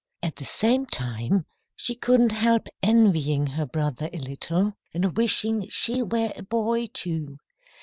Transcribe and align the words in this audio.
At 0.23 0.37
the 0.37 0.45
same 0.45 0.87
time 0.87 1.45
she 1.75 1.93
couldn't 1.93 2.31
help 2.31 2.67
envying 2.81 3.45
her 3.45 3.67
brother 3.67 4.09
a 4.11 4.17
little, 4.17 4.73
and 4.95 5.15
wishing 5.15 5.67
she 5.69 6.01
were 6.01 6.33
a 6.35 6.41
boy, 6.41 6.87
too. 6.87 7.37